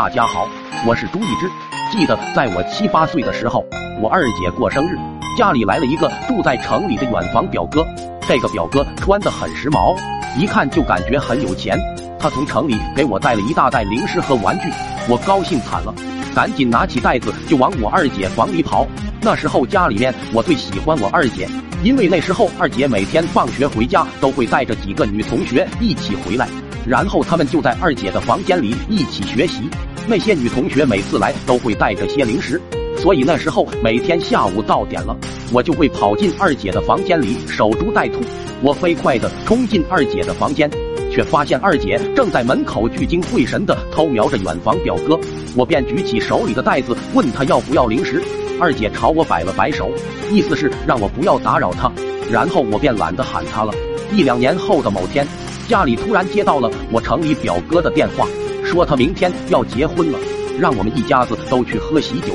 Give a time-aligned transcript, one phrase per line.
[0.00, 0.48] 大家好，
[0.86, 1.50] 我是朱一之。
[1.92, 3.62] 记得在我七八岁的时候，
[4.00, 4.96] 我二姐过生日，
[5.36, 7.86] 家里来了一个住在城里的远房表哥。
[8.26, 9.94] 这个表哥穿得很时髦，
[10.38, 11.78] 一看就感觉很有钱。
[12.18, 14.70] 他从城里给我带了一大袋零食和玩具，
[15.06, 15.94] 我高兴惨了，
[16.34, 18.86] 赶紧拿起袋子就往我二姐房里跑。
[19.20, 21.46] 那时候家里面我最喜欢我二姐，
[21.84, 26.48] 因为那时候二姐每天放学回家都会带着几个女同学一起回来。
[26.86, 29.68] 然后他们就在二姐的房间里一起学习。
[30.06, 32.60] 那些女同学每次来都会带着些零食，
[32.98, 35.16] 所以那时候每天下午到点了，
[35.52, 38.20] 我就会跑进二姐的房间里守株待兔。
[38.62, 40.68] 我飞快地冲进二姐的房间，
[41.12, 45.18] 却发现二姐正在门口聚精会神地偷瞄着远房表哥。
[45.56, 48.22] 我便举起手里的袋子问他要不要零食。
[48.60, 49.90] 二姐朝我摆了摆手，
[50.30, 51.90] 意思是让我不要打扰她。
[52.30, 53.72] 然后我便懒得喊她了。
[54.12, 55.26] 一两年后的某天。
[55.68, 58.26] 家里突然接到了我城里表哥的电话，
[58.70, 60.18] 说他明天要结婚了，
[60.56, 62.28] 让我们一家子都去喝喜酒。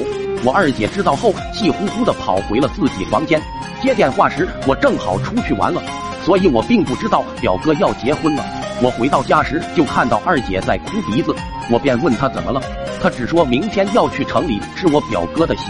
[0.44, 3.42] 我二姐知道后，气呼呼的跑回了自己房间。
[3.82, 5.82] 接电话时，我正好出去玩了，
[6.26, 8.44] 所以我并不知道表哥要结婚了。
[8.82, 11.34] 我回到家时，就看到二姐在哭鼻子，
[11.72, 12.62] 我便问她怎么了，
[13.02, 15.64] 她只说明天要去城里吃我表哥的席，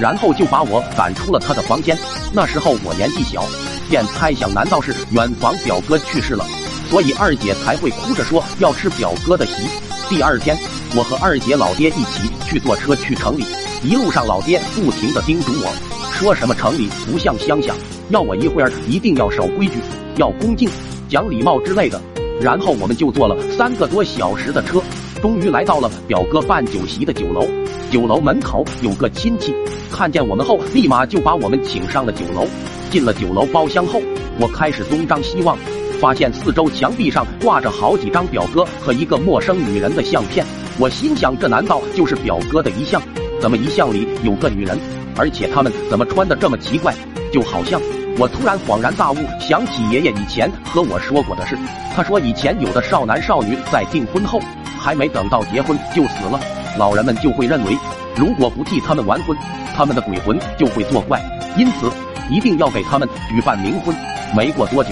[0.00, 1.98] 然后就把我赶出了她的房间。
[2.32, 3.44] 那时候我年纪小，
[3.90, 6.46] 便猜想难道是远房表哥去世了。
[6.88, 9.64] 所以二姐才会哭着说要吃表哥的席。
[10.08, 10.56] 第二天，
[10.94, 13.44] 我和二姐老爹一起去坐车去城里，
[13.82, 15.72] 一路上老爹不停的叮嘱我，
[16.12, 17.74] 说什么城里不像乡下，
[18.10, 19.72] 要我一会儿一定要守规矩，
[20.16, 20.68] 要恭敬、
[21.08, 22.00] 讲礼貌之类的。
[22.38, 24.82] 然后我们就坐了三个多小时的车，
[25.22, 27.46] 终于来到了表哥办酒席的酒楼。
[27.90, 29.54] 酒楼门口有个亲戚，
[29.90, 32.46] 看见我们后，立马就把我们请上了酒楼。
[32.90, 34.02] 进了酒楼包厢后，
[34.38, 35.56] 我开始东张西望。
[36.04, 40.44] 发现四周墙壁上挂着好几张表哥和一个陌生女人的相片，
[40.78, 43.00] 我心想，这难道就是表哥的遗像？
[43.40, 44.78] 怎么遗像里有个女人？
[45.16, 46.94] 而且他们怎么穿的这么奇怪？
[47.32, 47.80] 就好像
[48.18, 51.56] 我突然恍然大悟，想起爷爷以前和我说过的事。
[51.96, 54.38] 他说，以前有的少男少女在订婚后，
[54.78, 56.38] 还没等到结婚就死了，
[56.76, 57.74] 老人们就会认为，
[58.14, 59.34] 如果不替他们完婚，
[59.74, 61.18] 他们的鬼魂就会作怪，
[61.56, 61.90] 因此
[62.30, 63.96] 一定要给他们举办冥婚。
[64.36, 64.90] 没过多久。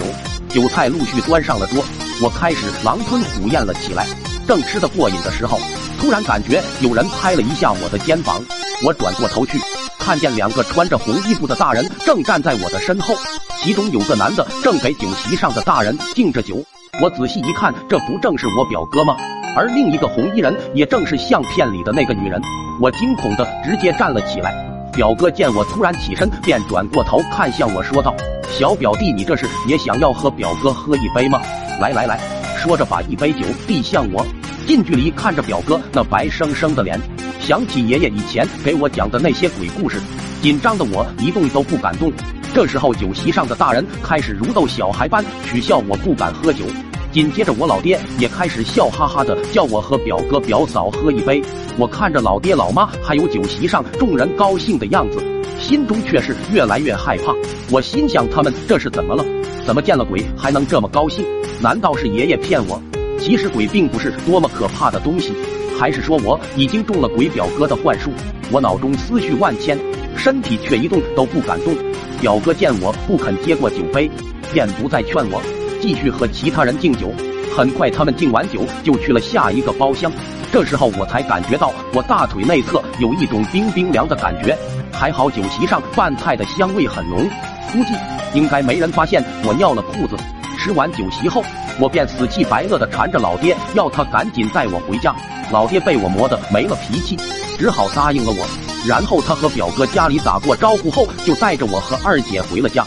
[0.53, 1.83] 酒菜陆续端上了桌，
[2.21, 4.05] 我开始狼吞虎咽了起来。
[4.47, 5.59] 正吃得过瘾的时候，
[5.99, 8.39] 突然感觉有人拍了一下我的肩膀。
[8.85, 9.59] 我转过头去，
[9.97, 13.15] 看见两个穿着红衣服的大人正站在我的身后，
[13.57, 16.63] 其中有个男的正给酒席上的大人敬着酒。
[17.01, 19.15] 我仔细一看，这不正是我表哥吗？
[19.55, 22.39] 而另一个红衣人也正是相片里的那个女人。
[22.79, 24.53] 我惊恐的直接站了起来。
[24.91, 28.13] 表哥见我突然起身，便转过头看向我说道。
[28.55, 31.41] 小表弟，你这是也想要和表哥喝一杯吗？
[31.81, 32.19] 来来来，
[32.55, 34.23] 说着把一杯酒递向我。
[34.67, 36.99] 近距离看着表哥那白生生的脸，
[37.39, 39.99] 想起爷爷以前给我讲的那些鬼故事，
[40.39, 42.13] 紧张的我一动都不敢动。
[42.53, 46.63] 这时候酒席上的大人开始如逗小孩般取笑我不敢喝酒，
[47.11, 51.41] 紧接着我老爹也开始笑哈哈的叫我和表哥表嫂喝一杯。
[51.75, 55.32] 我看着老爹老妈还有酒席上众人高兴的样子。
[55.63, 57.33] 心中却是越来越害怕。
[57.71, 59.23] 我心想，他们这是怎么了？
[59.65, 61.25] 怎么见了鬼还能这么高兴？
[61.61, 62.81] 难道是爷爷骗我？
[63.17, 65.31] 其实鬼并不是多么可怕的东西，
[65.79, 68.11] 还是说我已经中了鬼表哥的幻术？
[68.51, 69.79] 我脑中思绪万千，
[70.17, 71.73] 身体却一动都不敢动。
[72.19, 74.11] 表哥见我不肯接过酒杯，
[74.51, 75.41] 便不再劝我，
[75.81, 77.09] 继续和其他人敬酒。
[77.55, 80.11] 很快，他们敬完酒就去了下一个包厢。
[80.51, 84.57] 这时候我才感觉到我大腿内侧有一种冰冰凉的感觉。
[84.93, 87.29] 还好酒席上饭菜的香味很浓，
[87.71, 87.93] 估计
[88.33, 90.15] 应该没人发现我尿了裤子。
[90.57, 91.43] 吃完酒席后，
[91.79, 95.13] 我便死气白赖的缠着老爹，要他赶紧带我回家。
[95.51, 97.17] 老爹被我磨得没了脾气，
[97.57, 98.47] 只好答应了我。
[98.87, 102.85] 然后他和表哥家里打过招呼后，就带着我和二姐回了家。